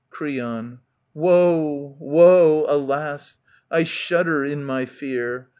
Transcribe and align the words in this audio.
Creon, 0.09 0.79
Woe! 1.13 1.95
woe! 1.99 2.65
alas! 2.67 3.37
I 3.69 3.83
shudder 3.83 4.43
in 4.43 4.65
my 4.65 4.87
fear. 4.87 5.49